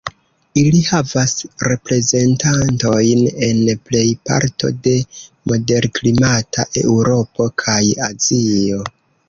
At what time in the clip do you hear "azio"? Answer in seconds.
8.11-8.85